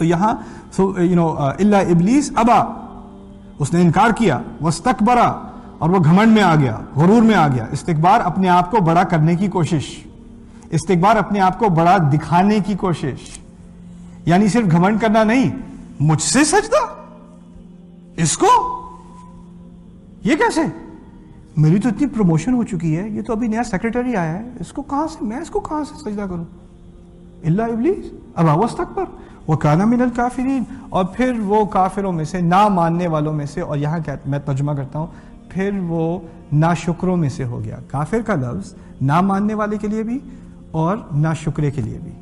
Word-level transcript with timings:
تو 0.00 0.06
یہاں 0.06 0.34
you 1.00 1.16
know 1.16 1.36
اللہ 1.38 1.76
ابلیس 1.76 2.32
ابا۔ 2.36 2.86
اس 3.58 3.72
نے 3.72 3.82
انکار 3.82 4.10
کیا 4.10 4.40
وستکبرا 4.60 5.42
اور 5.78 5.90
وہ 5.90 5.98
گھمنڈ 6.04 6.32
میں 6.32 6.42
آ 6.42 6.54
گیا، 6.54 6.78
غرور 6.96 7.22
میں 7.22 7.34
آ 7.34 7.48
گیا۔ 7.48 7.66
استقبار 7.72 8.20
اپنے 8.20 8.48
آپ 8.48 8.70
کو 8.70 8.76
بڑا 8.76 9.04
کرنے 9.04 9.36
کی 9.36 9.48
کوشش۔ 9.48 10.06
استقبار 10.70 11.16
اپنے 11.16 11.40
آپ 11.40 11.58
کو 11.58 11.68
بڑا 11.68 11.96
دکھانے 11.96 12.58
کی 12.66 12.74
کوشش۔ 12.74 13.38
یعنی 14.26 14.48
صرف 14.48 14.70
گھمنڈ 14.70 15.00
کرنا 15.00 15.24
نہیں، 15.24 15.50
مجھ 16.00 16.22
سے 16.22 16.44
سجدہ؟ 16.44 17.02
اس 18.16 18.38
کو؟ 18.38 18.82
یہ 20.24 20.36
کیسے؟ 20.36 20.60
میری 21.56 21.78
تو 21.78 21.88
اتنی 21.88 22.06
پروموشن 22.06 22.54
ہو 22.54 22.64
چکی 22.64 22.98
ہے، 22.98 23.08
یہ 23.08 23.22
تو 23.22 23.32
ابھی 23.32 23.48
نیا 23.48 23.62
سیکرٹری 23.62 24.16
آیا 24.16 24.38
ہے، 24.38 24.48
اس 24.60 24.72
کو 24.72 24.82
کہاں 24.82 25.06
سے، 25.06 25.24
میں 25.24 25.38
اس 25.38 25.50
کو 25.50 25.60
کہاں 25.60 25.84
سے 25.84 26.10
سجدہ 26.10 26.22
کروں؟ 26.22 26.44
اللہ 27.44 27.62
ابلیس، 27.62 28.12
اب 28.34 28.48
آواز 28.48 28.74
تک 28.74 28.94
پر 28.94 29.04
وہ 29.46 29.56
کانا 29.56 29.84
من 29.84 30.02
الکافرین۔ 30.02 30.62
اور 30.88 31.04
پھر 31.04 31.32
وہ 31.40 31.64
کافروں 31.64 32.12
میں 32.12 32.24
سے 32.24 32.40
نہ 32.40 32.68
ماننے 32.68 33.06
والوں 33.08 33.32
میں 33.32 33.46
سے، 33.46 33.60
اور 33.60 33.78
یہاں 33.78 33.98
کیا، 34.04 34.16
میں 34.26 34.38
ترجمہ 34.38 34.72
کرتا 34.72 34.98
ہوں، 34.98 35.06
پھر 35.48 35.70
وہ 35.88 36.18
نا 36.52 36.74
شکروں 36.74 37.16
میں 37.16 37.28
سے 37.28 37.44
ہو 37.44 37.64
گیا۔ 37.64 37.76
کافر 37.88 38.18
کا 38.26 38.34
لفظ 38.34 38.74
نہ 39.00 39.20
ماننے 39.20 39.54
والے 39.54 39.78
کے 39.78 39.88
لیے 39.88 40.02
بھی 40.02 40.18
اور 40.70 40.96
نا 41.14 41.34
شکرے 41.34 41.70
کے 41.70 41.82
لیے 41.82 41.98
بھی۔ 42.02 42.12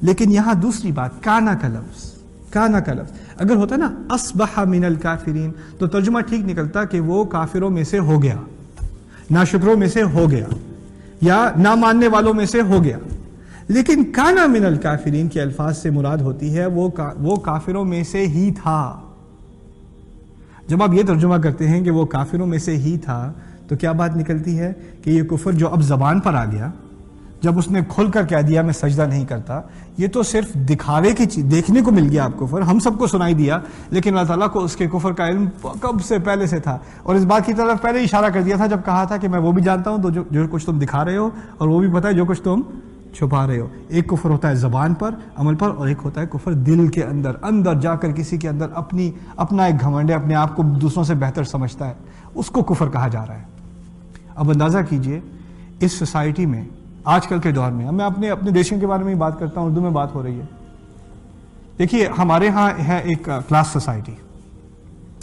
لیکن 0.00 0.32
یہاں 0.32 0.54
دوسری 0.54 0.92
بات، 0.92 1.10
کانا 1.22 1.54
کا 1.54 1.68
لفظ۔ 1.68 2.12
کانا 2.50 2.80
کا 2.80 2.92
لفظ۔ 2.92 3.12
اگر 3.36 3.56
ہوتا 3.56 3.76
نا 3.76 4.14
اسبح 4.14 4.64
من 4.64 4.84
الکافرین، 4.84 5.52
تو 5.78 5.86
ترجمہ 5.86 6.20
ٹھیک 6.20 6.40
نکلتا 6.40 6.84
کہ 6.84 7.00
وہ 7.00 7.24
کافروں 7.24 7.70
میں 7.70 7.84
سے 7.84 7.98
ہو 7.98 8.22
گیا۔ 8.22 8.36
نا 9.30 9.44
شکروں 9.44 9.76
میں 9.76 9.88
سے 9.88 10.02
ہو 10.02 10.30
گیا۔ 10.30 10.46
یا 11.20 11.50
نہ 11.56 11.74
ماننے 11.74 12.08
والوں 12.08 12.34
میں 12.34 12.46
سے 12.46 12.60
ہو 12.60 12.84
گیا۔ 12.84 12.98
لیکن 13.72 14.04
کانا 14.12 14.46
من 14.46 14.64
الکافرین 14.64 15.28
کے 15.28 15.40
الفاظ 15.42 15.78
سے 15.78 15.90
مراد 15.90 16.18
ہوتی 16.18 16.56
ہے 16.56 16.66
وہ 16.66 16.88
وہ 17.20 17.36
کافروں 17.44 17.84
میں 17.84 18.02
سے 18.04 18.26
ہی 18.26 18.50
تھا۔ 18.62 18.80
جب 20.68 20.82
آپ 20.82 20.94
یہ 20.94 21.02
ترجمہ 21.06 21.36
کرتے 21.42 21.68
ہیں 21.68 21.82
کہ 21.84 21.90
وہ 21.90 22.04
کافروں 22.06 22.46
میں 22.46 22.58
سے 22.58 22.76
ہی 22.76 22.96
تھا، 22.98 23.32
تو 23.68 23.76
کیا 23.76 23.92
بات 23.92 24.16
نکلتی 24.16 24.58
ہے 24.58 24.72
کہ 25.04 25.10
یہ 25.10 25.22
کفر 25.22 25.52
جو 25.52 25.68
اب 25.68 25.82
زبان 25.82 26.20
پر 26.20 26.34
آ 26.34 26.44
گیا، 26.44 26.70
جب 27.42 27.58
اس 27.58 27.70
نے 27.70 27.80
کھل 27.88 28.10
کر 28.10 28.26
کہہ 28.26 28.42
دیا 28.48 28.62
میں 28.62 28.72
سجدہ 28.72 29.02
نہیں 29.02 29.24
کرتا، 29.26 29.60
یہ 29.98 30.08
تو 30.08 30.22
صرف 30.22 30.52
دکھاوے 30.68 31.12
کی 31.18 31.26
چیز 31.26 31.44
دیکھنے 31.50 31.80
کو 31.80 31.90
مل 31.90 32.08
گیا 32.10 32.24
آپ 32.24 32.38
کفر، 32.38 32.60
ہم 32.60 32.78
سب 32.78 32.98
کو 32.98 33.06
سنائی 33.06 33.34
دیا، 33.34 33.58
لیکن 33.90 34.16
اللہ 34.16 34.26
تعالیٰ 34.26 34.50
کو 34.52 34.64
اس 34.64 34.76
کے 34.76 34.86
کفر 34.92 35.12
کا 35.12 35.28
علم 35.28 35.46
کب 35.80 36.04
سے 36.04 36.18
پہلے 36.18 36.46
سے 36.46 36.58
تھا۔ 36.60 36.76
اور 37.02 37.14
اس 37.14 37.24
بات 37.24 37.46
کی 37.46 37.52
طرف 37.52 37.82
پہلے 37.82 38.02
اشارہ 38.02 38.30
کر 38.34 38.42
دیا 38.42 38.56
تھا 38.56 38.66
جب 38.66 38.84
کہا 38.84 39.02
تھا 39.04 39.16
کہ 39.16 39.28
میں 39.28 39.40
وہ 39.40 39.52
بھی 39.52 39.62
جانتا 39.62 39.90
ہوں، 39.90 40.02
تو 40.02 40.10
جو 40.10 40.22
جو 40.30 40.46
کچھ 40.50 40.66
تم 40.66 40.78
دکھا 40.78 41.04
رہے 41.04 41.16
ہو، 41.16 41.28
اور 41.58 41.68
وہ 41.68 41.80
بھی 41.80 41.88
پتا 41.94 42.08
ہے 42.08 42.14
جو 42.14 42.24
کچھ 42.24 42.42
تم 42.42 42.60
چھپا 43.14 43.46
رہے 43.46 43.60
ہو۔ 43.60 43.68
ایک 43.88 44.08
کفر 44.08 44.30
ہوتا 44.30 44.48
ہے 44.48 44.54
زبان 44.54 44.94
پر، 44.94 45.14
عمل 45.36 45.54
پر، 45.54 45.70
اور 45.70 45.88
ایک 45.88 45.98
ہوتا 46.04 46.20
ہے 46.20 46.26
کفر 46.26 46.52
دل 46.52 46.88
کے 46.88 47.04
اندر۔ 47.04 47.32
اندر 47.42 47.74
جا 47.74 47.94
کر 47.94 48.12
کسی 48.12 48.36
کے 48.36 48.48
اندر 48.48 48.66
اپنی، 48.74 49.10
اپنا 49.36 49.64
ایک 49.64 49.80
گھمنڈ 49.80 50.10
ہے 50.10 50.14
اپنے 50.14 50.34
آپ 50.34 50.56
کو 50.56 50.62
دوسروں 50.62 51.04
سے 51.04 51.14
بہتر 51.14 51.44
سمجھتا 51.44 51.88
ہے۔ 51.88 51.94
اس 52.34 52.46
کو 52.46 52.62
کفر 52.62 52.88
کہا 52.88 53.08
جا 53.08 53.26
رہا 53.26 53.34
ہے۔ 53.34 53.42
اب 54.34 54.50
اندازہ 54.50 54.78
کیجیے، 54.88 55.20
اس 55.80 55.92
سوسائٹی 55.92 56.46
میں، 56.46 56.64
آج 57.04 57.26
کل 57.26 57.38
کے 57.38 57.52
دور 57.52 57.70
میں 57.70 57.90
میں 57.90 58.04
اپنے 58.04 58.30
اپنے 58.30 58.50
دیشوں 58.50 58.80
کے 58.80 58.86
بارے 58.86 59.04
میں 59.04 59.14
بات 59.14 59.38
کرتا 59.38 59.60
ہوں، 59.60 59.68
اردو 59.68 59.80
میں 59.80 59.90
بات 59.90 60.14
ہو 60.14 60.22
رہی 60.22 60.40
ہے۔ 60.40 60.44
دیکھیے، 61.78 62.08
ہمارے 62.18 62.48
ہاں 62.48 62.70
ہے 62.88 62.98
ایک 62.98 63.24
class 63.24 63.66
society. 63.66 64.12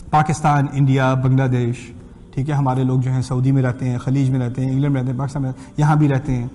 Pakistan, 0.10 0.66
India, 0.74 1.14
Bangladesh, 1.48 1.92
ٹھیک 2.34 2.50
ہے، 2.50 2.56
ہمارے 2.56 2.84
لوگ 2.84 3.00
جو 3.00 3.12
ہیں 3.12 3.22
سعودی 3.22 3.52
میں 3.52 3.64
رہتے 3.64 3.90
ہیں، 3.90 3.98
خلیج 3.98 4.30
میں 4.30 4.40
رہتے 4.40 4.66
ہیں، 4.66 4.72
انگلینڈ 4.72 4.94
میں 4.94 5.02
رہتے 5.02 5.12
ہیں، 5.12 5.20
پاکستان 5.20 5.44
میں 5.44 5.52
یہاں 5.78 5.96
بھی 5.96 6.10
رہتے 6.10 6.36
ہیں۔ 6.36 6.48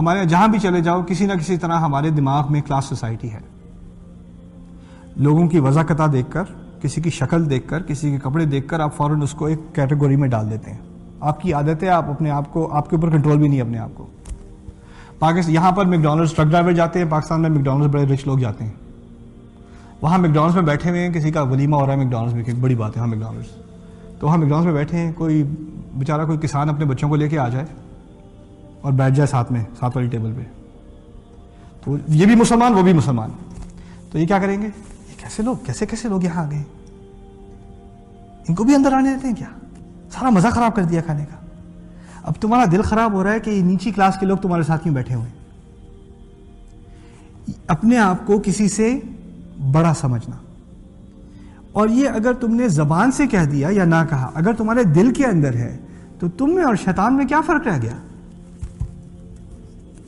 ہمارے 0.00 0.24
جہاں 0.24 0.48
بھی 0.48 0.58
چلے 0.58 0.80
جاؤ، 0.80 1.02
کسی 1.08 1.26
نہ 1.26 1.32
کسی 1.32 1.56
طرح 1.56 1.78
ہمارے 1.78 2.10
دماغ 2.10 2.52
میں 2.52 2.60
کلاس 2.60 2.84
سوسائٹی 2.84 3.32
ہے۔ 3.32 3.40
لوگوں 5.16 5.48
کی 5.48 5.60
وضاقتہ 5.60 6.02
دیکھ 6.12 6.30
کر، 6.30 6.42
کسی 6.82 7.00
کی 7.00 7.10
شکل 7.10 7.50
دیکھ 7.50 7.68
کر، 7.68 7.82
کسی 7.82 8.10
کے 8.10 8.18
کپڑے 8.18 8.44
دیکھ 8.44 8.68
کر 8.68 8.80
آپ 8.80 8.96
فوراً 8.96 9.22
اس 9.22 9.32
کو 9.32 9.46
ایک 9.46 9.58
کیٹیگوری 9.74 10.16
میں 10.16 10.28
ڈال 10.28 10.50
دیتے 10.50 10.70
ہیں۔ 10.70 10.78
آپ 11.20 11.40
کی 11.40 11.52
عادت 11.52 11.82
ہے 11.82 11.88
آپ 11.88 12.10
اپنے 12.10 12.30
آپ 12.30 12.52
کو، 12.52 12.68
آپ 12.72 12.90
کے 12.90 12.96
اوپر 12.96 13.10
کنٹرول 13.10 13.38
بھی 13.38 13.48
نہیں 13.48 13.60
اپنے 13.60 13.78
آپ 13.78 13.90
کو۔ 13.94 14.06
پاکستان 15.18 15.54
یہاں 15.54 15.72
پر 15.72 15.84
میکڈونلڈس 15.84 16.32
ٹرک 16.32 16.46
ڈرائیور 16.46 16.72
جاتے 16.72 16.98
ہیں، 16.98 17.06
پاکستان 17.08 17.42
میں 17.42 17.50
میکڈونلڈس 17.50 17.94
بڑے 17.94 18.04
رچ 18.04 18.26
لوگ 18.26 18.38
جاتے 18.38 18.64
ہیں۔ 18.64 18.72
وہاں 20.00 20.18
میکڈونلڈس 20.18 20.54
میں 20.54 20.62
بیٹھے 20.62 20.90
ہوئے 20.90 21.06
ہیں، 21.06 21.14
کسی 21.14 21.30
کا 21.30 21.42
ولیمہ 21.42 21.76
ہو 21.76 21.86
رہا 21.86 21.92
ہے 21.92 21.98
میکڈونلڈس 21.98 22.34
میں، 22.34 22.44
بڑی 22.60 22.74
بات 22.74 22.96
ہے 22.96 23.00
ہاں 23.00 23.08
میکڈونلڈس 23.08 23.48
تو 24.20 24.26
وہاں 24.26 24.38
میکڈونلڈس 24.38 24.66
میں 24.66 24.74
بیٹھے 24.74 24.98
ہیں، 24.98 25.12
کوئی 25.12 25.42
بیچارہ، 25.94 26.26
کوئی 26.26 26.38
کسان 26.38 26.68
اپنے 26.70 26.84
بچوں 26.84 27.08
کو 27.08 27.16
لے 27.16 27.28
کے 27.28 27.38
آ 27.38 27.48
جائے۔ 27.48 27.66
اور 28.80 28.92
بیٹھ 28.92 29.14
جائے 29.14 29.26
ساتھ 29.26 29.52
میں، 29.52 29.64
ساتھ 29.80 29.96
والی 29.96 30.08
ٹیبل 30.08 30.32
پہ۔ 30.32 30.42
تو 31.84 31.96
یہ 32.08 32.26
بھی 32.26 32.34
مسلمان، 32.34 32.72
وہ 32.72 32.82
بھی 32.82 32.92
مسلمان۔ 32.92 33.30
تو 34.12 34.18
یہ 34.18 34.26
کیا 34.26 34.38
کریں 34.38 34.62
گے؟ 34.62 34.66
یہ 35.08 35.20
کیسے 35.20 35.42
لوگ، 35.42 35.56
کیسے 35.66 35.86
کیسے 35.86 36.08
لوگ 36.08 36.22
یہاں 36.22 36.46
آ 36.46 36.50
گئے؟ 36.50 36.62
ان 38.48 38.54
کو 38.54 38.64
بھی 38.64 38.74
اندر 38.74 38.92
آنے 38.92 39.14
دیتے 39.14 39.28
ہیں 39.28 39.34
کیا؟ 39.34 39.46
سارا 40.10 40.30
مزہ 40.30 40.48
خراب 40.48 40.74
کر 40.74 40.82
دیا 40.82 41.00
کھانے 41.00 41.24
کا۔ 41.24 41.36
اب 42.22 42.32
تمہارا 42.40 42.64
دل 42.72 42.82
خراب 42.82 43.12
ہو 43.12 43.24
رہا 43.24 43.32
ہے 43.32 43.40
کہ 43.40 43.50
یہ 43.50 43.62
نیچی 43.62 43.90
کلاس 43.90 44.14
کے 44.20 44.26
لوگ 44.26 44.36
تمہارے 44.36 44.62
ساتھ 44.62 44.82
کیوں 44.82 44.94
بیٹھے 44.94 45.14
ہوئے 45.14 45.30
اپنے 47.66 47.98
آپ 47.98 48.26
کو 48.26 48.42
کسی 48.44 48.68
سے 48.68 48.98
بڑا 49.72 49.94
سمجھنا۔ 49.94 50.36
اور 51.72 51.88
یہ 51.88 52.08
اگر 52.08 52.32
تم 52.32 52.54
نے 52.54 52.68
زبان 52.68 53.12
سے 53.12 53.26
کہہ 53.26 53.44
دیا 53.44 53.68
یا 53.70 53.84
نہ 53.84 53.94
کہا، 54.10 54.30
اگر 54.34 54.52
تمہارے 54.52 54.82
دل 54.82 55.14
کے 55.14 55.26
اندر 55.26 55.54
ہے، 55.54 55.78
تو 56.18 56.28
تم 56.28 56.54
میں 56.54 56.64
اور 56.64 56.74
شیطان 56.74 57.16
میں 57.16 57.24
کیا 57.24 57.40
فرق 57.40 57.66
رہ 57.66 57.78
گیا؟ 57.82 57.96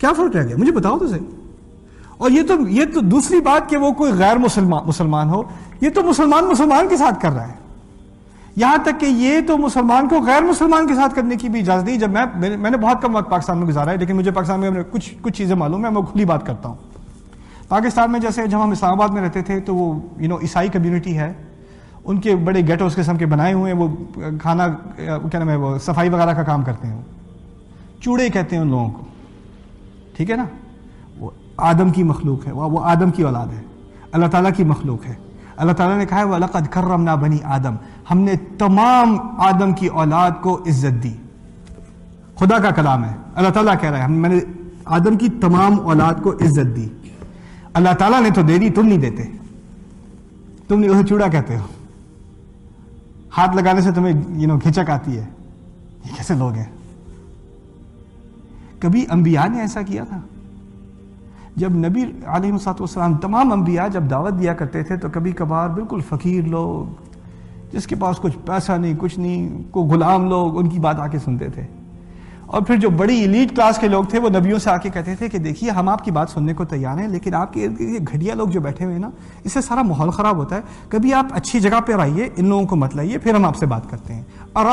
کیا 0.03 0.13
فرق 0.13 0.37
رہ 0.37 0.47
گیا؟ 0.47 0.57
مجھے 0.57 0.73
بتاؤ 0.73 0.99
تو 0.99 1.09
صحیح۔ 1.09 1.27
اور 2.19 2.31
یہ 2.31 2.43
تو 2.43 2.69
یہ 2.69 2.85
تو 2.95 3.01
دوسری 3.01 3.41
بات 3.41 3.71
کہ 3.71 3.77
وہ 3.77 3.91
کوئی 3.93 4.13
غیر 4.13 4.37
مسلمان 4.37 4.83
مسلمان 4.87 5.31
ہو، 5.31 5.43
یہ 5.81 5.91
تو 5.91 6.03
مسلمان 6.03 6.45
مسلمان 6.45 6.89
کے 6.89 6.97
ساتھ 6.97 7.23
کر 7.23 7.31
رہا 7.31 7.49
ہے۔ 7.49 7.53
یہاں 8.57 8.77
تک 8.83 9.01
کہ 9.01 9.07
یہ 9.07 9.41
تو 9.47 9.59
مسلمان 9.59 10.09
کو 10.09 10.21
غیر 10.21 10.43
مسلمان 10.43 10.87
کے 10.87 10.95
ساتھ 10.95 11.15
کرنے 11.15 11.37
کی 11.37 11.49
بھی 11.49 11.61
اجازت 11.61 11.85
نہیں 11.85 11.97
جب 11.97 12.11
میں 12.11 12.57
میں 12.57 12.71
نے 12.71 12.77
بہت 12.77 13.03
کم 13.03 13.17
وقت 13.17 13.31
پاکستان 13.31 13.59
میں 13.59 13.67
گزارا 13.67 13.91
ہے، 13.91 13.97
لیکن 13.97 14.17
مجھے 14.17 14.31
پاکستان 14.31 14.61
میں 14.61 14.71
کچھ 14.91 15.15
کچھ 15.23 15.35
چیزیں 15.35 15.57
معلوم 15.57 15.85
ہے 15.85 15.91
میں 15.91 16.03
کھلی 16.03 16.25
بات 16.25 16.47
کرتا 16.47 16.69
ہوں۔ 16.69 16.77
پاکستان 17.69 18.13
میں 18.13 18.21
جیسے 18.21 18.47
جب 18.47 18.65
ہم 18.65 18.71
اسلام 18.71 18.93
آباد 18.93 19.09
میں 19.09 19.23
رہتے 19.23 19.43
تھے 19.43 19.61
تو 19.61 19.75
وہ 19.75 20.01
یو 20.17 20.29
نو 20.29 20.37
عیسائی 20.43 20.69
کمیونٹی 20.69 21.19
ہے۔ 21.19 21.33
ان 22.05 22.21
کے 22.21 22.37
بڑے 22.37 22.61
گیٹ 22.61 22.81
ہاؤس 22.81 22.95
قسم 22.95 23.17
کے 23.17 23.27
بنائے 23.27 23.53
ہوئے 23.53 23.73
ہیں۔ 23.73 23.81
وہ 23.81 23.89
کھانا، 24.43 24.69
کیا 24.97 25.39
نام 25.39 25.49
ہے، 25.49 25.57
وہ 25.57 25.79
صفائی 25.79 26.09
وغیرہ 26.09 26.35
کا 26.35 26.43
کام 26.43 26.63
کرتے 26.63 26.89
ہیں۔ 26.89 27.03
چوڑے 28.01 28.29
کہتے 28.29 28.57
ہیں 28.57 28.63
ان 28.63 28.69
لوگوں 28.69 28.91
کو۔ 28.91 29.12
ٹھیک 30.17 30.31
ہے 30.31 30.37
نا؟ 30.37 30.45
وہ 31.19 31.31
آدم 31.57 31.91
کی 31.91 32.03
مخلوق 32.03 32.47
ہے، 32.47 32.53
وہ 32.53 32.85
آدم 32.85 33.11
کی 33.11 33.23
اولاد 33.23 33.47
ہے، 33.47 33.63
اللہ 34.13 34.27
تعالیٰ 34.27 34.51
کی 34.57 34.65
مخلوق 34.65 35.07
ہے۔ 35.07 35.15
اللہ 35.57 35.73
تعالیٰ 35.73 35.99
نے 35.99 36.07
کہا 36.07 36.19
ہے 36.19 36.25
وہ 36.25 36.35
القد 36.35 36.67
کرمنا 36.71 37.15
بنی 37.15 37.39
آدم۔ 37.45 37.75
ہم 38.11 38.19
نے 38.19 38.33
تمام 38.59 39.41
آدم 39.41 39.73
کی 39.73 39.87
اولاد 39.87 40.31
کو 40.41 40.57
عزت 40.57 41.03
دی۔ 41.03 41.13
خدا 42.39 42.59
کا 42.59 42.71
کلام 42.71 43.05
ہے۔ 43.05 43.15
اللہ 43.35 43.49
تعالیٰ 43.49 43.75
کہہ 43.81 43.91
رہا 43.91 44.03
ہے 44.03 44.09
میں 44.09 44.29
نے 44.29 44.39
آدم 44.85 45.17
کی 45.17 45.29
تمام 45.29 45.81
اولاد 45.81 46.15
کو 46.23 46.33
عزت 46.33 46.77
دی۔ 46.77 46.89
اللہ 47.75 47.89
تعالیٰ 47.99 48.23
نے 48.23 48.31
تو 48.31 48.43
دے 48.43 48.59
دی، 48.59 48.71
تم 48.71 48.87
نہیں 48.87 48.99
دیتے۔ 48.99 49.23
تم 50.69 50.81
نہیں، 50.81 50.91
اسے 50.91 51.07
چوڑا 51.07 51.29
کہتے 51.29 51.59
ہو۔ 51.59 51.67
ہاتھ 53.39 53.57
لگانے 53.57 53.81
سے 53.81 53.93
تمہیں 53.93 54.21
یو 54.29 54.49
نو 54.49 54.59
کھچک 54.59 54.91
آتی 54.91 55.17
ہے۔ 55.17 55.25
یہ 56.05 56.17
کیسے 56.17 56.35
لوگ 56.35 56.53
ہیں؟ 56.53 56.82
کبھی 58.83 59.05
انبیاء 59.11 59.47
نے 59.49 59.61
ایسا 59.61 59.83
کیا 59.83 60.05
تھا؟ 60.05 60.21
جب 61.57 61.71
نبی 61.71 62.03
علیہ 62.27 62.53
والسلام 62.53 63.15
تمام 63.15 63.53
انبیاء 63.53 63.89
جب 63.89 64.03
دعوت 64.11 64.41
دیا 64.41 64.55
کرتے 64.55 64.83
تھے 64.83 64.97
تو 64.97 65.09
کبھی 65.13 65.33
کبھار 65.33 65.69
بالکل 65.69 66.01
فقیر 66.09 66.45
لوگ، 66.45 66.93
جس 67.73 67.87
کے 67.87 67.97
پاس 67.97 68.17
کچھ 68.19 68.39
پیسہ 68.47 68.73
نہیں، 68.73 68.95
کچھ 68.99 69.19
نہیں 69.19 69.63
کو 69.71 69.83
غلام 69.83 70.29
لوگ، 70.29 70.59
ان 70.59 70.69
کی 70.69 70.79
بات 70.79 70.99
آ 70.99 71.07
کے 71.07 71.19
سنتے 71.19 71.49
تھے۔ 71.49 71.63
اور 72.47 72.63
پھر 72.63 72.77
جو 72.77 72.91
بڑی 72.91 73.21
ایلیٹ 73.21 73.57
کلاس 73.57 73.79
کے 73.79 73.89
لوگ 73.89 74.05
تھے، 74.05 74.19
وہ 74.19 74.29
نبیوں 74.29 74.59
سے 74.59 74.71
آ 74.71 74.77
کے 74.77 74.91
کہتے 74.91 75.15
تھے 75.15 75.29
کہ 75.29 75.39
دیکھیے، 75.39 75.71
ہم 75.71 75.89
آپ 75.89 76.05
کی 76.05 76.11
بات 76.11 76.31
سننے 76.31 76.55
کو 76.55 76.65
تیار 76.65 76.99
ہیں، 76.99 77.09
لیکن 77.09 77.35
آپ 77.35 77.53
کے 77.53 77.69
یہ 77.81 77.99
گھٹیا 78.13 78.35
لوگ 78.35 78.49
جو 78.49 78.61
بیٹھے 78.61 78.85
ہوئے 78.85 78.95
ہیں 78.95 79.03
نا، 79.03 79.11
اس 79.45 79.53
سے 79.53 79.61
سارا 79.61 79.83
ماحول 79.83 80.11
خراب 80.11 80.37
ہوتا 80.37 80.57
ہے۔ 80.57 80.61
کبھی 80.89 81.15
آپ 81.15 81.27
اچھی 81.31 81.61
جگہ 81.61 81.81
پہ 81.87 81.93
آئیے، 81.93 82.29
ان 82.37 82.49
لوگوں 82.49 82.67
کو 82.67 82.77
مت 82.77 82.97
لائیے، 82.97 83.19
پھر 83.19 83.35
ہم 83.35 83.45
آپ 83.45 83.57
سے 83.57 83.67
بات 83.67 83.91
کرتے 83.91 84.15
ہیں۔ 84.15 84.23
اور 84.53 84.67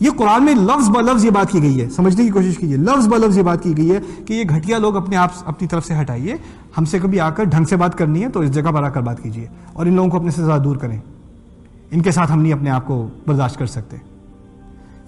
یہ 0.00 0.10
قرآن 0.10 0.44
میں 0.44 0.54
لفظ 0.54 0.90
ب 0.90 1.00
لفظ 1.00 1.24
یہ 1.24 1.30
بات 1.30 1.50
کی 1.50 1.62
گئی 1.62 1.80
ہے، 1.80 1.90
سمجھنے 1.90 2.24
کی 2.24 2.30
کوشش 2.30 2.58
کیجیے، 2.58 2.76
لفظ 2.76 3.08
ب 3.08 3.14
لفظ 3.14 3.38
یہ 3.38 3.42
بات 3.42 3.62
کی 3.62 3.76
گئی 3.76 3.90
ہے 3.90 4.00
کہ 4.26 4.32
یہ 4.34 4.44
گھٹیا 4.48 4.78
لوگ 4.78 4.96
اپنے 4.96 5.16
آپ 5.16 5.30
اپنی 5.44 5.68
طرف 5.68 5.86
سے 5.86 5.94
ہٹائیے، 6.00 6.34
ہم 6.78 6.84
سے 6.84 6.98
کبھی 6.98 7.20
آ 7.20 7.30
کر 7.30 7.44
ڈھنگ 7.44 7.64
سے 7.64 7.76
بات 7.76 7.98
کرنی 7.98 8.22
ہے 8.22 8.28
تو 8.28 8.40
اس 8.40 8.52
جگہ 8.52 8.72
پر 8.74 8.82
آ 8.82 8.88
کر 8.88 9.00
بات 9.00 9.22
کیجیے 9.22 9.46
اور 9.72 9.86
ان 9.86 9.92
لوگوں 9.92 10.10
کو 10.10 10.16
اپنے 10.16 10.30
سے 10.30 10.44
زیادہ 10.44 10.62
دور 10.62 10.76
کریں۔ 10.76 10.98
ان 11.90 12.02
کے 12.02 12.10
ساتھ 12.10 12.32
ہم 12.32 12.42
نہیں 12.42 12.52
اپنے 12.52 12.70
آپ 12.70 12.86
کو 12.86 13.08
برداشت 13.26 13.58
کر 13.58 13.66
سکتے۔ 13.66 13.96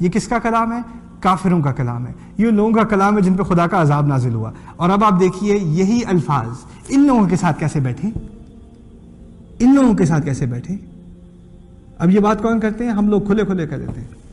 یہ 0.01 0.09
کس 0.09 0.29
کا 0.29 0.39
کلام 0.39 0.73
ہے؟ 0.73 0.79
کافروں 1.21 1.63
کا 1.63 1.73
کلام 1.73 2.07
ہے۔ 2.07 2.13
یہ 2.39 2.47
لوگوں 2.47 2.73
کا 2.73 2.83
کلام 2.83 3.17
ہے 3.17 3.23
جن 3.23 3.35
پہ 3.35 3.43
خدا 3.43 3.67
کا 3.67 3.83
عذاب 3.83 4.07
نازل 4.07 4.35
ہوا۔ 4.35 4.51
اور 4.77 4.91
اب 4.91 5.05
آپ 5.05 5.21
دیکھیے 5.21 5.59
یہی 5.63 6.01
الفاظ، 6.07 6.49
ان 6.89 7.07
لوگوں 7.07 7.29
کے 7.29 7.37
ساتھ 7.37 7.61
کیسے 7.61 7.81
بیٹھے؟ 7.81 8.11
ان 9.59 9.75
لوگوں 9.75 9.95
کے 9.95 10.05
ساتھ 10.05 10.25
کیسے 10.25 10.47
بیٹھے؟ 10.47 10.75
اب 11.99 12.11
یہ 12.11 12.21
بات 12.21 12.43
کون 12.43 12.61
کرتے 12.61 12.85
ہیں؟ 12.85 12.93
ہم 12.93 13.09
لوگ 13.09 13.21
کھلے 13.21 13.45
کھلے 13.45 13.67
کر 13.67 13.79
دیتے 13.79 14.01
ہیں۔ 14.01 14.26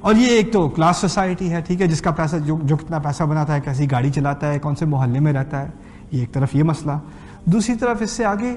اور 0.00 0.14
یہ 0.14 0.26
ایک 0.26 0.52
تو 0.52 0.68
کلاس 0.68 0.96
سوسائٹی 0.96 1.50
ہے، 1.52 1.60
ٹھیک 1.60 1.80
ہے، 1.82 1.86
جس 1.86 2.00
کا 2.02 2.10
پیسہ 2.10 2.36
جو 2.36 2.58
جو 2.62 2.76
کتنا 2.76 2.98
پیسہ 2.98 3.22
بناتا 3.22 3.54
ہے، 3.54 3.60
کیسی 3.60 3.90
گاڑی 3.90 4.10
چلاتا 4.10 4.52
ہے، 4.52 4.58
کون 4.58 4.74
سے 4.74 4.84
محلے 4.84 5.20
میں 5.20 5.32
رہتا 5.32 5.60
ہے، 5.62 5.68
یہ 6.12 6.20
ایک 6.20 6.32
طرف 6.32 6.54
یہ 6.54 6.62
مسئلہ۔ 6.62 6.92
دوسری 7.44 7.74
طرف 7.74 8.02
اس 8.02 8.10
سے 8.10 8.24
آگے، 8.24 8.56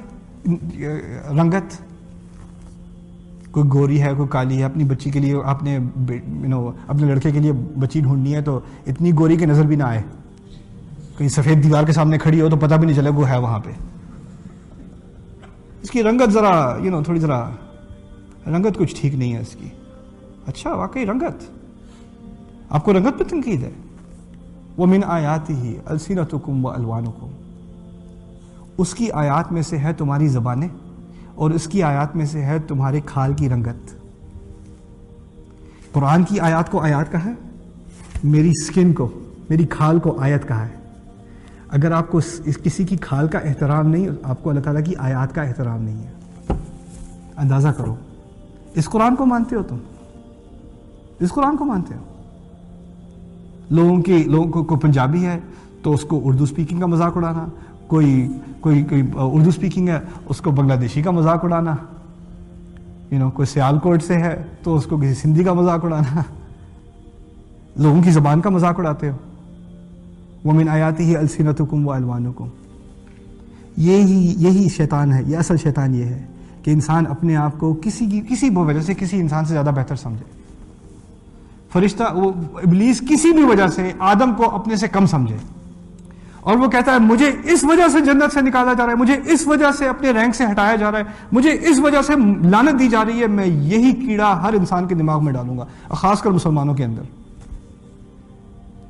رنگت، 1.29 1.77
کوئی 3.51 3.69
گوری 3.73 4.01
ہے، 4.01 4.13
کوئی 4.17 4.27
کالی 4.29 4.57
ہے، 4.57 4.63
اپنی 4.63 4.83
بچی 4.83 5.11
کے 5.11 5.19
لیے، 5.19 5.35
آپ 5.45 5.63
نے 5.63 5.77
اپنے 6.87 7.07
لڑکے 7.13 7.31
کے 7.31 7.39
لیے 7.39 7.51
بچی 7.51 8.01
ڈھونڈنی 8.01 8.35
ہے 8.35 8.41
تو 8.41 8.59
اتنی 8.87 9.11
گوری 9.19 9.35
کی 9.35 9.45
نظر 9.45 9.65
بھی 9.65 9.75
نہ 9.75 9.83
آئے۔ 9.83 10.01
کہیں 11.17 11.29
سفید 11.29 11.63
دیوار 11.63 11.83
کے 11.83 11.91
سامنے 11.91 12.17
کھڑی 12.17 12.41
ہو 12.41 12.49
تو 12.49 12.55
پتہ 12.55 12.75
بھی 12.75 12.85
نہیں 12.85 12.95
چلے، 12.95 13.09
وہ 13.09 13.29
ہے 13.29 13.37
وہاں 13.37 13.59
پہ۔ 13.59 13.71
اس 15.81 15.91
کی 15.91 16.03
رنگت 16.03 16.31
ذرا 16.31 16.77
یو 16.83 16.91
نو 16.91 17.03
تھوڑی 17.03 17.19
ذرا 17.19 17.49
رنگت 18.47 18.77
کچھ 18.77 18.95
ٹھیک 19.01 19.13
نہیں 19.15 19.33
ہے 19.33 19.39
اس 19.39 19.55
کی۔ 19.55 19.69
اچھا 20.49 20.73
واقعی 20.73 21.05
رنگت۔ 21.05 21.43
آپ 22.69 22.85
کو 22.85 22.93
رنگت 22.93 23.19
پہ 23.19 23.23
تنقید 23.23 23.63
ہے۔ 23.63 23.71
وہ 24.77 24.85
من 24.85 24.99
آیات 25.05 25.49
ہی 25.49 25.77
السینتکم 25.85 26.65
و 26.65 26.69
الوانکم 26.69 27.31
اس 28.77 28.93
کی 28.93 29.11
آیات 29.11 29.51
میں 29.51 29.61
سے 29.61 29.77
ہے 29.77 29.93
تمہاری 29.93 30.27
زبانیں 30.27 30.67
اور 31.35 31.51
اس 31.51 31.67
کی 31.67 31.83
آیات 31.83 32.15
میں 32.15 32.25
سے 32.25 32.41
ہے 32.41 32.57
تمہارے 32.67 32.99
کھال 33.05 33.33
کی 33.33 33.49
رنگت۔ 33.49 33.95
قرآن 35.91 36.23
کی 36.23 36.39
آیات 36.39 36.71
کو 36.71 36.79
آیات 36.79 37.11
کہا 37.11 37.25
ہے، 37.25 37.33
میری 38.23 38.51
سکن 38.53 38.93
کو، 38.93 39.09
میری 39.49 39.65
کھال 39.65 39.99
کو 39.99 40.21
آیت 40.21 40.47
کہا 40.47 40.67
ہے۔ 40.67 40.75
اگر 41.69 41.91
آپ 41.91 42.11
کو 42.11 42.19
کسی 42.63 42.83
کی 42.83 42.97
کھال 42.97 43.27
کا 43.27 43.39
احترام 43.39 43.87
نہیں، 43.87 44.07
آپ 44.23 44.43
کو 44.43 44.49
اللہ 44.49 44.61
تعالیٰ 44.61 44.83
کی 44.85 44.95
آیات 44.95 45.35
کا 45.35 45.41
احترام 45.41 45.81
نہیں 45.81 46.03
ہے۔ 46.03 46.11
اندازہ 47.37 47.67
کرو، 47.67 47.95
اس 48.73 48.85
قرآن 48.85 49.15
کو 49.15 49.25
مانتے 49.25 49.55
ہو 49.55 49.63
تم؟ 49.63 49.77
اس 51.19 51.31
قرآن 51.31 51.57
کو 51.57 51.65
مانتے 51.65 51.93
ہو؟ 51.93 52.03
لوگوں 53.69 54.01
کی، 54.01 54.23
لوگوں 54.23 54.51
کو، 54.51 54.63
کوئی 54.63 54.79
پنجابی 54.81 55.25
ہے 55.25 55.39
تو 55.83 55.93
اس 55.93 56.01
کو 56.01 56.19
اردو 56.23 56.45
سپیکنگ 56.45 56.79
کا 56.79 56.85
مذاق 56.85 57.17
اڑانا، 57.17 57.45
کوئی 57.87 58.27
کوئی 58.61 58.83
کوئی 58.83 59.03
اردو 59.15 59.51
سپیکنگ 59.51 59.89
ہے 59.89 59.99
اس 60.29 60.41
کو 60.41 60.51
بنگلہ 60.51 60.75
دیشی 60.81 61.01
کا 61.01 61.11
مذاق 61.11 61.43
اڑانا 61.45 61.75
یو 63.11 63.19
نو 63.19 63.29
کوئی 63.31 63.45
سیال 63.45 63.79
کوٹ 63.79 64.03
سے 64.03 64.17
ہے 64.17 64.35
تو 64.63 64.75
اس 64.75 64.85
کو 64.85 64.97
کسی 64.97 65.13
سندھی 65.13 65.43
کا 65.43 65.53
مذاق 65.53 65.85
اڑانا، 65.85 66.21
لوگوں 67.75 68.01
کی 68.03 68.11
زبان 68.11 68.41
کا 68.41 68.49
مذاق 68.49 68.79
اڑاتے 68.79 69.09
ہو؟ 69.09 69.17
وہ 70.43 70.53
من 70.53 70.69
آیاتی 70.69 71.03
ہی 71.03 71.15
السینتکم 71.17 71.87
و 71.87 71.91
الوانکم 71.91 72.47
یہی 73.77 74.33
یہی 74.37 74.67
شیطان 74.69 75.13
ہے، 75.13 75.21
یہ 75.27 75.37
اصل 75.37 75.57
شیطان 75.57 75.95
یہ 75.95 76.05
ہے 76.05 76.25
کہ 76.63 76.71
انسان 76.71 77.05
اپنے 77.09 77.35
آپ 77.35 77.59
کو 77.59 77.73
کسی 77.81 78.05
کی، 78.05 78.21
کسی 78.29 78.49
وجہ 78.49 78.81
سے 78.81 78.93
کسی 78.93 79.19
انسان 79.19 79.45
سے 79.45 79.53
زیادہ 79.53 79.71
بہتر 79.75 79.95
سمجھے۔ 79.95 80.38
فرشتہ، 81.73 82.03
وہ 82.13 82.31
ابلیس 82.55 82.99
کسی 83.09 83.31
بھی 83.31 83.43
وجہ 83.43 83.67
سے 83.67 83.91
آدم 83.99 84.33
کو 84.33 84.55
اپنے 84.55 84.75
سے 84.75 84.87
کم 84.87 85.05
سمجھے۔ 85.05 85.37
اور 86.41 86.55
وہ 86.55 86.67
کہتا 86.67 86.91
ہے، 86.91 86.99
مجھے 86.99 87.31
اس 87.43 87.63
وجہ 87.63 87.87
سے 87.91 87.99
جنت 87.99 88.33
سے 88.33 88.41
نکالا 88.41 88.73
جا 88.73 88.85
رہا 88.85 88.91
ہے، 88.91 88.97
مجھے 88.97 89.19
اس 89.25 89.47
وجہ 89.47 89.71
سے 89.77 89.87
اپنے 89.87 90.11
رینک 90.11 90.35
سے 90.35 90.43
ہٹایا 90.51 90.75
جا 90.75 90.91
رہا 90.91 90.99
ہے، 90.99 91.03
مجھے 91.31 91.51
اس 91.51 91.79
وجہ 91.79 92.01
سے 92.01 92.13
لانت 92.49 92.79
دی 92.79 92.87
جا 92.87 93.05
رہی 93.05 93.21
ہے، 93.21 93.27
میں 93.27 93.45
یہی 93.45 93.91
کیڑا 93.91 94.43
ہر 94.43 94.53
انسان 94.53 94.87
کے 94.87 94.95
دماغ 94.95 95.23
میں 95.25 95.33
ڈالوں 95.33 95.57
گا، 95.57 95.65
خاص 95.89 96.21
کر 96.21 96.31
مسلمانوں 96.31 96.73
کے 96.73 96.83
اندر۔ 96.83 97.01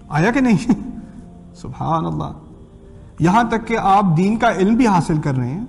آیا 0.09 0.31
کہ 0.31 0.39
نہیں؟ 0.39 0.71
سبحان 1.55 2.05
اللہ۔ 2.05 2.31
یہاں 3.19 3.43
تک 3.43 3.67
کہ 3.67 3.77
آپ 3.81 4.05
دین 4.17 4.37
کا 4.37 4.51
علم 4.51 4.75
بھی 4.75 4.87
حاصل 4.87 5.17
کر 5.17 5.35
رہے 5.35 5.47
ہیں۔ 5.47 5.65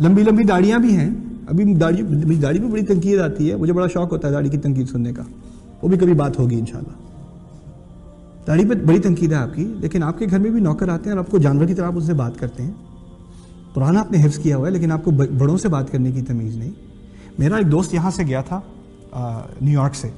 لمبی 0.00 0.22
لمبی 0.22 0.44
داڑیاں 0.44 0.78
بھی 0.78 0.96
ہیں۔ 0.96 1.10
ابھی 1.48 1.74
داڑھی 1.74 2.02
داڑھی 2.34 2.60
پہ 2.60 2.66
بڑی 2.66 2.82
تنقید 2.82 3.20
آتی 3.20 3.50
ہے، 3.50 3.56
مجھے 3.56 3.72
بڑا 3.72 3.86
شوق 3.86 4.12
ہوتا 4.12 4.28
ہے 4.28 4.32
داڑھی 4.32 4.50
کی 4.50 4.58
تنقید 4.58 4.88
سننے 4.88 5.12
کا۔ 5.12 5.22
وہ 5.82 5.88
بھی 5.88 5.98
کبھی 5.98 6.14
بات 6.14 6.38
ہوگی 6.38 6.58
انشاءاللہ۔ 6.58 6.96
داڑھی 8.46 8.64
پہ 8.68 8.74
بڑی 8.86 8.98
تنقید 8.98 9.32
ہے 9.32 9.36
آپ 9.36 9.54
کی، 9.54 9.64
لیکن 9.64 10.02
آپ 10.02 10.18
کے 10.18 10.26
گھر 10.30 10.38
میں 10.38 10.50
بھی 10.50 10.60
نوکر 10.60 10.88
آتے 10.88 11.10
ہیں 11.10 11.16
اور 11.16 11.24
آپ 11.24 11.30
کو 11.30 11.38
جانور 11.38 11.66
کی 11.66 11.74
طرح 11.74 11.86
آپ 11.86 11.96
اس 11.96 12.04
سے 12.04 12.14
بات 12.14 12.38
کرتے 12.38 12.62
ہیں۔ 12.62 12.72
پرانا 13.74 14.00
آپ 14.00 14.12
نے 14.12 14.24
حفظ 14.24 14.38
کیا 14.38 14.56
ہوا 14.56 14.66
ہے، 14.66 14.72
لیکن 14.72 14.92
آپ 14.92 15.04
کو 15.04 15.10
بڑوں 15.10 15.56
سے 15.58 15.68
بات 15.68 15.92
کرنے 15.92 16.12
کی 16.12 16.22
تمیز 16.22 16.56
نہیں۔ 16.56 16.70
میرا 17.38 17.56
ایک 17.56 17.70
دوست 17.72 17.94
یہاں 17.94 18.10
سے 18.10 18.22
گیا 18.22 18.40
تھا 18.40 18.60
نیو 19.60 19.80
یارک 19.80 19.94
سے۔ 19.94 20.08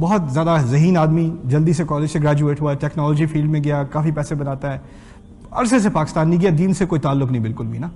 بہت 0.00 0.22
زیادہ 0.32 0.56
ذہین 0.70 0.96
آدمی، 0.96 1.30
جلدی 1.44 1.72
سے 1.72 1.84
کالج 1.86 2.10
سے 2.10 2.18
گریجویٹ 2.22 2.60
ہوا 2.60 2.72
ہے، 2.72 2.76
ٹیکنالوجی 2.76 3.26
فیلڈ 3.26 3.50
میں 3.50 3.64
گیا، 3.64 3.82
کافی 3.82 4.10
پیسے 4.10 4.34
بناتا 4.34 4.72
ہے۔ 4.72 4.78
عرصے 5.50 5.78
سے 5.78 5.88
پاکستان 5.88 6.30
نہیں 6.30 6.40
گیا 6.40 6.50
دین 6.58 6.74
سے 6.74 6.86
کوئی 6.86 7.00
تعلق 7.00 7.30
نہیں 7.32 7.42
بالکل 7.42 7.66
بھی 7.66 7.78
نا۔ 7.78 7.88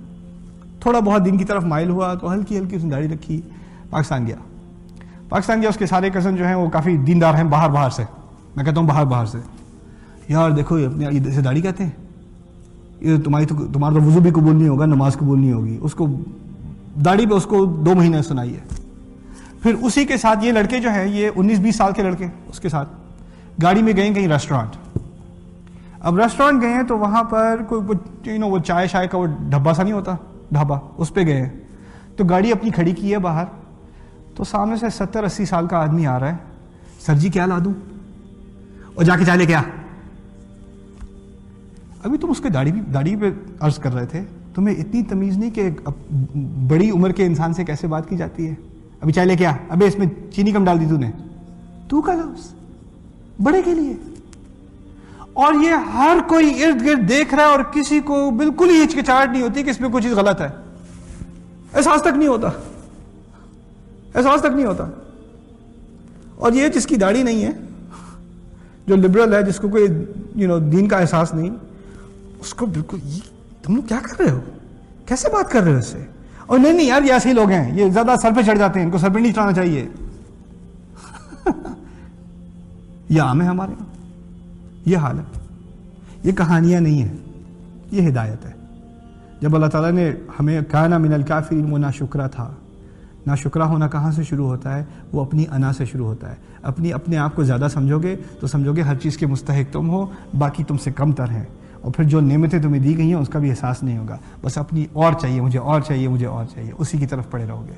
تھوڑا 0.79 0.99
بہت 0.99 1.25
دین 1.25 1.37
کی 1.37 1.45
طرف 1.45 1.63
مائل 1.63 1.89
ہوا، 1.89 2.13
تو 2.13 2.31
ہلکی 2.33 2.57
ہلکی 2.57 2.75
اس 2.75 2.83
نے 2.83 2.89
داڑھی 2.89 3.07
رکھی، 3.07 3.41
پاکستان 3.89 4.27
گیا۔ 4.27 4.35
پاکستان 5.29 5.61
گیا 5.61 5.69
اس 5.69 5.77
کے 5.77 5.85
سارے 5.85 6.09
کزن 6.09 6.35
جو 6.35 6.45
ہیں 6.45 6.55
وہ 6.55 6.69
کافی 6.69 6.97
دیندار 6.97 7.33
ہیں 7.33 7.43
باہر 7.43 7.69
باہر 7.69 7.89
سے۔ 7.89 8.03
میں 8.55 8.65
کہتا 8.65 8.81
ہوں 8.81 8.87
باہر 8.87 9.05
باہر 9.05 9.25
سے۔ 9.25 9.37
یار 10.27 10.51
دیکھو 10.51 10.75
اپنے 10.75 11.31
سے 11.31 11.41
داڑھی 11.41 11.61
کہتے 11.61 11.83
ہیں؟ 11.83 11.91
یہ 13.01 13.17
تمہاری 13.17 13.45
تو 13.45 13.55
تمہارا 13.73 13.95
تو 13.95 14.01
وضو 14.01 14.19
بھی 14.19 14.31
قبول 14.31 14.55
نہیں 14.55 14.67
ہوگا، 14.67 14.85
نماز 14.85 15.13
قبول 15.13 15.39
نہیں 15.39 15.53
ہوگی۔ 15.53 15.77
اس 15.81 15.93
کو 15.93 16.07
داڑھی 17.05 17.25
پہ 17.25 17.33
اس 17.33 17.43
کو 17.43 17.65
دو 17.65 17.95
مہینے 17.95 18.21
سنائی 18.21 18.55
ہے۔ 18.55 18.59
پھر 19.63 19.73
اسی 19.73 20.05
کے 20.05 20.17
ساتھ 20.17 20.45
یہ 20.45 20.51
لڑکے 20.51 20.79
جو 20.79 20.89
ہیں، 20.89 21.07
یہ 21.07 21.29
انیس 21.35 21.59
بیس 21.59 21.75
سال 21.75 21.93
کے 21.93 22.03
لڑکے 22.03 22.27
اس 22.47 22.59
کے 22.59 22.69
ساتھ۔ 22.69 22.89
گاڑی 23.63 23.81
میں 23.81 23.93
گئے 23.95 24.13
کہیں 24.13 24.27
ریسٹورانٹ 24.27 24.99
اب 25.99 26.17
ریسٹورانٹ 26.17 26.61
گئے 26.61 26.73
ہیں 26.73 26.83
تو 26.83 26.97
وہاں 26.97 27.23
پر 27.23 27.61
کوئی 27.67 27.81
یو 28.29 28.39
نو 28.39 28.47
وہ 28.47 28.59
چائے 28.59 28.87
شائے 28.87 29.07
کا 29.07 29.17
وہ 29.17 29.25
ڈھبا 29.25 29.73
سا 29.73 29.83
نہیں 29.83 29.93
ہوتا 29.93 30.15
ڈھابا 30.51 30.79
اس 30.97 31.13
پہ 31.13 31.21
گئے 31.25 31.41
ہیں۔ 31.41 31.49
تو 32.15 32.23
گاڑی 32.23 32.51
اپنی 32.51 32.69
کھڑی 32.69 32.91
کی 32.91 33.13
ہے 33.13 33.17
باہر۔ 33.17 33.45
تو 34.37 34.43
سامنے 34.43 34.75
سے 34.75 34.85
ستر 34.89 35.23
اسی 35.23 35.45
سال 35.45 35.67
کا 35.67 35.77
آدمی 35.77 36.07
آ 36.07 36.19
رہا 36.19 36.31
ہے۔ 36.31 36.35
سر 36.99 37.15
جی 37.15 37.29
کیا 37.29 37.45
لا 37.45 37.59
دوں؟ 37.65 37.73
اور 38.95 39.03
جا 39.03 39.15
کے 39.15 39.25
چالے 39.25 39.45
کیا؟ 39.45 39.61
ابھی 42.03 42.17
تم 42.17 42.29
اس 42.29 42.39
کے 42.39 42.49
داڑھی 42.49 42.71
داڑھی 42.71 43.15
پہ 43.15 43.31
عرض 43.59 43.79
کر 43.79 43.93
رہے 43.93 44.05
تھے۔ 44.05 44.23
تمہیں 44.55 44.75
اتنی 44.75 45.03
تمیز 45.03 45.37
نہیں 45.37 45.51
کہ 45.51 45.69
بڑی 46.67 46.89
عمر 46.89 47.11
کے 47.11 47.25
انسان 47.25 47.53
سے 47.53 47.63
کیسے 47.65 47.87
بات 47.87 48.09
کی 48.09 48.17
جاتی 48.17 48.49
ہے؟ 48.49 48.55
ابھی 49.01 49.13
چائے 49.13 49.27
لے 49.27 49.35
کے 49.35 49.45
آ 49.45 49.51
ابھی 49.69 49.85
اس 49.85 49.97
میں 49.97 50.07
چینی 50.33 50.51
کم 50.51 50.65
ڈال 50.65 50.79
دی 50.79 50.85
تو 50.89 50.97
نے۔ 50.97 51.11
تو 51.87 52.01
کا 52.01 52.13
لفظ 52.13 52.53
بڑے 53.43 53.61
کے 53.61 53.73
لیے۔ 53.73 53.93
اور 55.33 55.53
یہ 55.53 55.71
ہر 55.93 56.17
کوئی 56.27 56.63
ارد 56.63 56.85
گرد 56.85 57.09
دیکھ 57.09 57.35
رہا 57.35 57.43
ہے 57.43 57.49
اور 57.49 57.59
کسی 57.63 57.99
کو 57.99 58.31
بالکل 58.31 58.69
ہی 58.69 58.83
ہچکچاہٹ 58.83 59.29
نہیں 59.31 59.41
ہوتی 59.41 59.63
کہ 59.63 59.69
اس 59.69 59.79
میں 59.79 59.89
کوئی 59.89 60.03
چیز 60.03 60.13
غلط 60.13 60.41
ہے۔ 60.41 60.49
احساس 61.73 62.01
تک 62.01 62.17
نہیں 62.17 62.27
ہوتا۔ 62.27 62.49
احساس 64.17 64.39
تک 64.39 64.55
نہیں 64.55 64.65
ہوتا۔ 64.65 64.85
اور 66.35 66.51
یہ 66.51 66.67
جس 66.67 66.87
کی 66.87 66.95
داڑھی 66.95 67.23
نہیں 67.23 67.43
ہے، 67.43 67.51
جو 68.87 68.95
لبرل 68.95 69.33
ہے، 69.33 69.43
جس 69.43 69.57
کو 69.57 69.69
کوئی 69.69 69.87
یو 70.35 70.47
نو 70.47 70.59
دین 70.59 70.87
کا 70.87 70.97
احساس 70.97 71.33
نہیں، 71.33 71.49
اس 72.39 72.53
کو 72.53 72.65
بالکل 72.65 72.97
تم 73.63 73.75
لوگ 73.75 73.83
کیا 73.83 73.99
کر 74.03 74.23
رہے 74.23 74.31
ہو؟ 74.31 74.39
کیسے 75.05 75.29
بات 75.29 75.51
کر 75.51 75.61
رہے 75.61 75.73
ہو 75.73 75.77
اس 75.77 75.87
سے؟ 75.87 76.05
اور 76.45 76.59
نہیں 76.59 76.73
نہیں، 76.73 76.87
یار، 76.87 77.01
یہ 77.01 77.13
ایسے 77.13 77.29
ہی 77.29 77.33
لوگ 77.33 77.49
ہیں۔ 77.49 77.79
یہ 77.79 77.89
زیادہ 77.89 78.11
سر 78.21 78.29
پہ 78.35 78.41
چڑھ 78.41 78.59
جاتے 78.59 78.79
ہیں، 78.79 78.85
ان 78.85 78.91
کو 78.91 78.97
سر 78.97 79.09
پہ 79.09 79.19
نہیں 79.19 79.33
چڑھانا 79.33 79.53
چاہیے۔ 79.53 79.87
یہ 83.09 83.21
عام 83.21 83.41
ہے 83.41 83.47
ہمارے 83.47 83.71
یہاں۔ 83.71 84.05
یہ 84.85 84.97
حال 84.97 85.19
ہے۔ 85.19 85.23
یہ 86.23 86.31
کہانیاں 86.31 86.81
نہیں 86.81 87.01
ہیں۔ 87.01 87.17
یہ 87.91 88.09
ہدایت 88.09 88.45
ہے۔ 88.45 88.51
جب 89.41 89.55
اللہ 89.55 89.67
تعالیٰ 89.67 89.91
نے 89.91 90.11
ہمیں 90.39 90.61
کہنا 90.71 90.97
من 90.97 91.13
الکافرین 91.13 91.71
وہ 91.71 91.91
شکرہ 91.93 92.27
تھا 92.27 92.53
نا 93.27 93.35
شکرہ 93.35 93.63
ہونا 93.63 93.87
کہاں 93.87 94.11
سے 94.11 94.23
شروع 94.23 94.47
ہوتا 94.47 94.77
ہے؟ 94.77 94.83
وہ 95.13 95.21
اپنی 95.21 95.45
انا 95.51 95.73
سے 95.73 95.85
شروع 95.85 96.05
ہوتا 96.05 96.29
ہے۔ 96.29 96.35
اپنی، 96.61 96.93
اپنے 96.93 97.17
آپ 97.17 97.35
کو 97.35 97.43
زیادہ 97.43 97.67
سمجھو 97.73 97.99
گے 97.99 98.15
تو 98.39 98.47
سمجھو 98.47 98.75
گے 98.75 98.81
ہر 98.81 98.95
چیز 98.95 99.17
کے 99.17 99.25
مستحق 99.25 99.73
تم 99.73 99.89
ہو، 99.89 100.05
باقی 100.37 100.63
تم 100.63 100.77
سے 100.77 100.91
کم 100.91 101.11
تر 101.11 101.29
ہیں۔ 101.29 101.43
اور 101.81 101.91
پھر 101.91 102.03
جو 102.03 102.19
نعمتیں 102.19 102.61
تمہیں 102.61 102.83
دی 102.83 102.97
گئی 102.97 103.07
ہیں، 103.07 103.15
اس 103.15 103.29
کا 103.29 103.39
بھی 103.39 103.49
احساس 103.49 103.83
نہیں 103.83 103.97
ہوگا۔ 103.97 104.17
بس 104.43 104.57
اپنی 104.57 104.85
اور 104.93 105.13
چاہیے، 105.13 105.41
مجھے 105.41 105.59
اور 105.59 105.81
چاہیے، 105.81 106.07
مجھے 106.07 106.25
اور 106.25 106.45
چاہیے۔ 106.45 106.71
اسی 106.77 106.97
کی 106.97 107.05
طرف 107.05 107.31
پڑے 107.31 107.45
رہو 107.47 107.65
گے۔ 107.67 107.73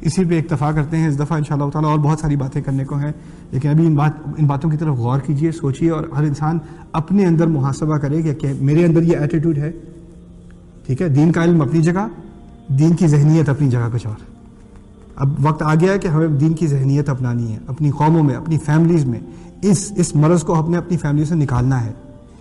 اسی 0.00 0.24
پہ 0.24 0.38
اکتفا 0.38 0.72
کرتے 0.72 0.96
ہیں۔ 0.96 1.08
اس 1.08 1.18
دفعہ 1.18 1.38
ان 1.38 1.44
شاء 1.44 1.56
اللہ 1.56 1.70
تعالیٰ 1.70 1.90
اور 1.90 1.98
بہت 1.98 2.18
ساری 2.18 2.36
باتیں 2.36 2.62
کرنے 2.62 2.84
کو 2.84 2.96
ہیں۔ 2.96 3.12
لیکن 3.50 3.68
ابھی 3.68 3.86
ان 3.86 3.94
بات، 3.94 4.12
ان 4.38 4.46
باتوں 4.46 4.70
کی 4.70 4.76
طرف 4.76 4.94
غور 4.94 5.20
کیجیے 5.20 5.52
سوچیے 5.52 5.90
اور 5.90 6.04
ہر 6.16 6.22
انسان 6.22 6.58
اپنے 6.92 7.26
اندر 7.26 7.46
محاسبہ 7.46 7.98
کرے 7.98 8.22
کہ 8.22 8.52
میرے 8.60 8.84
اندر 8.84 9.02
یہ 9.02 9.16
ایٹیٹیوڈ 9.16 9.58
ہے۔ 9.58 9.72
ٹھیک 10.86 11.02
ہے؟ 11.02 11.08
دین 11.08 11.32
کا 11.32 11.44
علم 11.44 11.60
اپنی 11.60 11.82
جگہ، 11.82 12.08
دین 12.68 12.96
کی 12.96 13.06
ذہنیت 13.06 13.48
اپنی 13.48 13.68
جگہ 13.68 13.88
کچھ 13.92 14.06
اور۔ 14.06 14.33
اب 15.16 15.30
وقت 15.42 15.62
آ 15.62 15.74
گیا 15.74 15.92
ہے 15.92 15.98
کہ 15.98 16.08
ہمیں 16.08 16.28
دین 16.28 16.52
کی 16.52 16.66
ذہنیت 16.66 17.08
اپنانی 17.08 17.52
ہے، 17.52 17.58
اپنی 17.66 17.90
قوموں 17.90 18.22
میں، 18.22 18.34
اپنی 18.34 18.58
فیملیز 18.58 19.04
میں۔ 19.04 19.20
اس 19.62 19.92
اس 19.96 20.16
مرض 20.16 20.42
کو 20.42 20.54
اپنے 20.54 20.76
اپنی 20.76 20.96
فیملی 20.96 21.24
سے 21.24 21.34
نکالنا 21.34 21.84
ہے۔ 21.84 21.92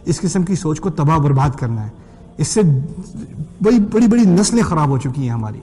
اس 0.06 0.22
قسم 0.22 0.44
کی 0.44 0.56
سوچ 0.56 0.80
کو 0.80 0.90
تباہ 0.90 1.18
برباد 1.18 1.50
کرنا 1.60 1.84
ہے۔ 1.84 1.90
اس 2.38 2.48
سے 2.48 2.62
بڑی 3.62 3.80
بڑی 3.92 4.08
بڑی 4.08 4.26
نسلیں 4.26 4.64
خراب 4.64 4.90
ہو 4.90 4.98
چکی 4.98 5.22
ہیں 5.22 5.30
ہماری۔ 5.30 5.60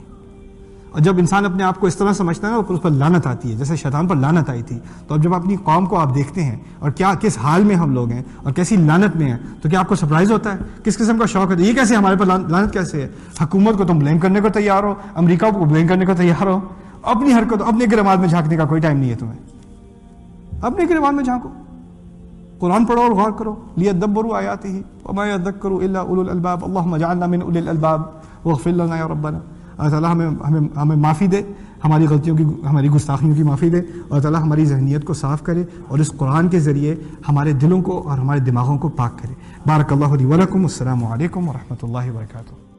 اور 0.91 0.99
جب 0.99 1.17
انسان 1.17 1.45
اپنے 1.45 1.63
آپ 1.63 1.79
کو 1.79 1.87
اس 1.87 1.95
طرح 1.95 2.13
سمجھتا 2.13 2.47
ہے 2.47 2.51
نا، 2.51 2.73
اس 2.73 2.81
پر 2.81 2.89
لانت 2.89 3.27
آتی 3.27 3.51
ہے۔ 3.51 3.57
جیسے 3.57 3.75
شیطان 3.75 4.07
پر 4.07 4.15
لانت 4.15 4.49
آئی 4.49 4.61
تھی۔ 4.61 4.79
تو 5.07 5.15
اب 5.15 5.23
جب 5.23 5.33
اپنی 5.33 5.55
قوم 5.55 5.85
کو 5.85 5.99
آپ 5.99 6.15
دیکھتے 6.15 6.43
ہیں 6.43 6.55
اور 6.79 6.91
کیا، 6.91 7.13
کس 7.21 7.37
حال 7.37 7.63
میں 7.63 7.75
ہم 7.75 7.93
لوگ 7.93 8.09
ہیں 8.09 8.23
اور 8.43 8.53
کیسی 8.53 8.75
لانت 8.75 9.15
میں 9.15 9.29
ہیں، 9.29 9.37
تو 9.61 9.69
کیا 9.69 9.79
آپ 9.79 9.87
کو 9.87 9.95
سرپرائز 9.95 10.31
ہوتا 10.31 10.53
ہے؟ 10.53 10.57
کس 10.83 10.97
قسم 10.97 11.17
کا 11.17 11.25
شوق 11.25 11.51
ہے؟ 11.51 11.63
یہ 11.63 11.73
کیسے 11.73 11.95
ہمارے 11.95 12.15
پر 12.15 12.25
لانت 12.25 12.73
کیسے 12.73 13.01
ہے؟ 13.01 13.07
حکومت 13.41 13.77
کو 13.77 13.83
تم 13.83 13.99
بلیم 13.99 14.19
کرنے 14.19 14.41
کو 14.41 14.49
تیار 14.49 14.83
ہو؟ 14.83 14.93
امریکہ 15.15 15.51
کو 15.51 15.65
بلیم 15.65 15.87
کرنے 15.87 16.05
کو 16.05 16.13
تیار 16.17 16.45
ہو؟ 16.45 16.59
اپنی 17.01 17.33
حرکت 17.33 17.61
اپنے 17.61 17.85
گرماد 17.91 18.17
میں 18.17 18.27
جھانکنے 18.27 18.55
کا 18.57 18.65
کوئی 18.65 18.81
ٹائم 18.81 18.97
نہیں 18.97 19.09
ہے 19.09 19.15
تمہیں۔ 19.15 19.39
اپنے 20.61 20.85
گرماد 20.89 21.11
میں 21.11 21.23
جھانکو۔ 21.23 21.49
قرآن 22.59 22.85
پڑھو 22.85 23.01
اور 23.01 23.11
غور 23.11 23.31
کرو۔ 23.31 23.55
لیدبروا 23.75 24.37
آیاتی 24.37 24.81
وما 25.05 25.27
یذکر 25.27 25.71
الا 25.71 25.99
اولو 25.99 26.21
الالباب۔ 26.21 26.65
اللہم 26.65 26.97
جعلنا 26.97 27.25
من 27.25 27.41
اولی 27.41 27.59
الالباب۔ 27.59 28.01
واغفر 28.45 28.71
لنا 28.71 28.95
یا 28.95 29.07
ربنا۔ 29.07 29.39
اللہ 29.77 29.89
تعالیٰ 29.89 30.11
ہمیں 30.11 30.27
ہمیں 30.27 30.77
ہمیں 30.77 30.95
معافی 30.95 31.27
دے۔ 31.27 31.41
ہماری 31.83 32.07
غلطیوں 32.07 32.37
کی 32.37 32.43
ہماری 32.69 32.89
گستاخیوں 32.89 33.35
کی 33.35 33.43
معافی 33.43 33.69
دے۔ 33.69 33.79
اللہ 33.79 34.21
تعالیٰ 34.21 34.41
ہماری 34.41 34.65
ذہنیت 34.65 35.05
کو 35.05 35.13
صاف 35.13 35.43
کرے 35.43 35.63
اور 35.87 35.99
اس 35.99 36.11
قرآن 36.17 36.49
کے 36.49 36.59
ذریعے 36.59 36.95
ہمارے 37.29 37.53
دلوں 37.53 37.81
کو 37.81 38.09
اور 38.09 38.17
ہمارے 38.17 38.39
دماغوں 38.39 38.77
کو 38.77 38.89
پاک 38.89 39.19
کرے۔ 39.19 39.33
بارک 39.67 39.93
اللہ 39.93 40.05
علیہ 40.05 40.25
ولکم 40.25 40.61
السلام 40.61 41.03
علیکم 41.03 41.49
ورحمۃ 41.49 41.75
اللہ 41.83 42.11
وبرکاتہ۔ 42.11 42.70